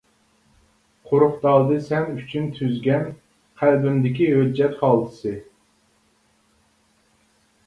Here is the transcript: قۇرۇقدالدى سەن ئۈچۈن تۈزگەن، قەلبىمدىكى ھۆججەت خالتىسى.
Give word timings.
قۇرۇقدالدى 1.09 1.77
سەن 1.89 2.07
ئۈچۈن 2.13 2.47
تۈزگەن، 2.55 3.05
قەلبىمدىكى 3.61 4.31
ھۆججەت 4.39 4.75
خالتىسى. 4.81 5.37